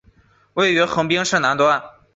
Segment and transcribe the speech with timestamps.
[0.55, 1.79] 位于横滨市最南端。